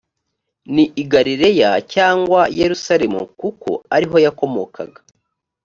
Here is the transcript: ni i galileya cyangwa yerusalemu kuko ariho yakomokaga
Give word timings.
ni 0.73 0.85
i 1.01 1.03
galileya 1.13 1.69
cyangwa 1.93 2.41
yerusalemu 2.59 3.21
kuko 3.39 3.69
ariho 3.95 4.17
yakomokaga 4.25 4.99